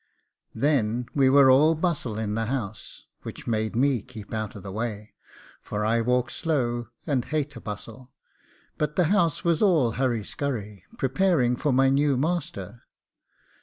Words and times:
Then 0.55 1.05
we 1.13 1.29
were 1.29 1.51
all 1.51 1.75
bustle 1.75 2.17
in 2.17 2.33
the 2.33 2.47
house, 2.47 3.03
which 3.21 3.45
made 3.45 3.75
me 3.75 4.01
keep 4.01 4.33
out 4.33 4.55
of 4.55 4.63
the 4.63 4.71
way, 4.71 5.13
for 5.61 5.85
I 5.85 6.01
walk 6.01 6.31
slow 6.31 6.87
and 7.05 7.23
hate 7.25 7.55
a 7.55 7.61
bustle; 7.61 8.11
but 8.79 8.95
the 8.95 9.03
house 9.13 9.43
was 9.43 9.61
all 9.61 9.91
hurry 9.91 10.23
skurry, 10.23 10.85
preparing 10.97 11.55
for 11.55 11.71
my 11.71 11.89
new 11.89 12.17
master. 12.17 12.81